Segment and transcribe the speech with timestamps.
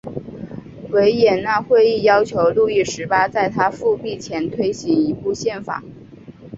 [0.89, 5.83] 维也纳会议要求路易十八在他复辟前推行一部宪法。